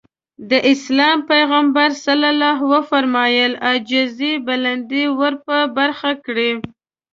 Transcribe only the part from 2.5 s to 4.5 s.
وفرمايل عاجزي